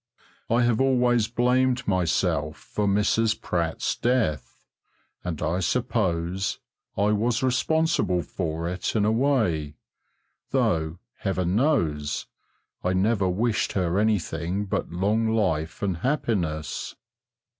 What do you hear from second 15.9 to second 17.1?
happiness.